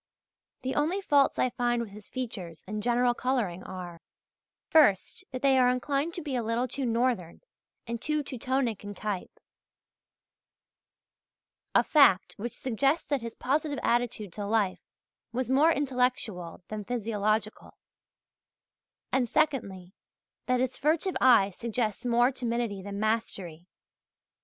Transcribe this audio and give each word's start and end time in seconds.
The 0.63 0.73
only 0.73 0.99
faults 0.99 1.37
I 1.37 1.51
find 1.51 1.79
with 1.79 1.91
his 1.91 2.07
features 2.07 2.63
and 2.65 2.81
general 2.81 3.13
colouring 3.13 3.61
are, 3.61 4.01
first, 4.67 5.23
that 5.29 5.43
they 5.43 5.59
are 5.59 5.69
inclined 5.69 6.15
to 6.15 6.23
be 6.23 6.35
a 6.35 6.41
little 6.41 6.67
too 6.67 6.87
northern 6.87 7.41
and 7.85 8.01
too 8.01 8.23
Teutonic 8.23 8.83
in 8.83 8.95
type 8.95 9.39
a 11.75 11.83
fact 11.83 12.33
which 12.37 12.57
suggests 12.57 13.05
that 13.09 13.21
his 13.21 13.35
positive 13.35 13.77
attitude 13.83 14.33
to 14.33 14.45
life 14.47 14.81
was 15.31 15.51
more 15.51 15.71
intellectual 15.71 16.63
than 16.69 16.83
physiological 16.83 17.77
and, 19.11 19.29
secondly, 19.29 19.93
that 20.47 20.59
his 20.59 20.77
furtive 20.77 21.15
eye 21.21 21.51
suggests 21.51 22.07
more 22.07 22.31
timidity 22.31 22.81
than 22.81 22.99
mastery. 22.99 23.67